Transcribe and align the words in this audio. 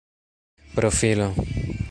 profilo 0.73 1.29